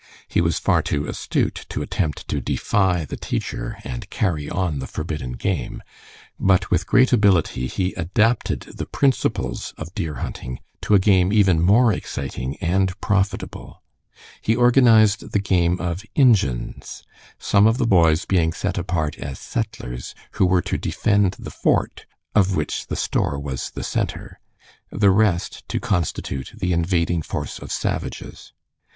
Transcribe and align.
He 0.27 0.41
was 0.41 0.57
far 0.57 0.81
too 0.81 1.05
astute 1.07 1.67
to 1.69 1.83
attempt 1.83 2.27
to 2.29 2.41
defy 2.41 3.05
the 3.05 3.15
teacher 3.15 3.77
and 3.83 4.09
carry 4.09 4.49
on 4.49 4.79
the 4.79 4.87
forbidden 4.87 5.33
game, 5.33 5.83
but 6.39 6.71
with 6.71 6.87
great 6.87 7.13
ability 7.13 7.67
he 7.67 7.93
adapted 7.93 8.61
the 8.61 8.87
principles 8.87 9.75
of 9.77 9.93
deer 9.93 10.15
hunting 10.15 10.59
to 10.81 10.95
a 10.95 10.99
game 10.99 11.31
even 11.31 11.61
more 11.61 11.93
exciting 11.93 12.55
and 12.57 12.99
profitable. 12.99 13.83
He 14.41 14.55
organized 14.55 15.33
the 15.33 15.39
game 15.39 15.79
of 15.79 16.03
"Injuns," 16.15 17.03
some 17.37 17.67
of 17.67 17.77
the 17.77 17.85
boys 17.85 18.25
being 18.25 18.53
set 18.53 18.79
apart 18.79 19.19
as 19.19 19.37
settlers 19.37 20.15
who 20.31 20.47
were 20.47 20.63
to 20.63 20.79
defend 20.79 21.33
the 21.37 21.51
fort, 21.51 22.07
of 22.33 22.55
which 22.55 22.87
the 22.87 22.95
store 22.95 23.37
was 23.37 23.69
the 23.69 23.83
center, 23.83 24.39
the 24.91 25.11
rest 25.11 25.63
to 25.69 25.79
constitute 25.79 26.53
the 26.57 26.73
invading 26.73 27.21
force 27.21 27.59
of 27.59 27.71
savages. 27.71 28.51